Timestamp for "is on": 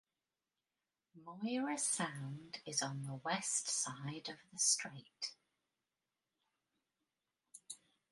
2.65-3.03